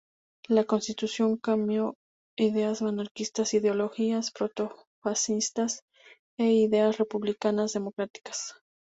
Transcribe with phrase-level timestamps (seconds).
[0.47, 1.93] La constitución combinó
[2.35, 5.83] ideas anarquistas, ideologías proto-fascistas,
[6.39, 8.55] e ideas republicanas democráticas.